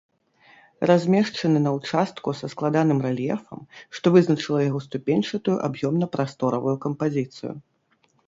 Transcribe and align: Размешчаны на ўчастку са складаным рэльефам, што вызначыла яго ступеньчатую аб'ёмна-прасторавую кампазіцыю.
Размешчаны 0.91 1.59
на 1.65 1.71
ўчастку 1.75 2.33
са 2.39 2.47
складаным 2.53 2.99
рэльефам, 3.07 3.61
што 3.99 4.13
вызначыла 4.15 4.59
яго 4.69 4.79
ступеньчатую 4.87 5.57
аб'ёмна-прасторавую 5.69 6.75
кампазіцыю. 6.87 7.53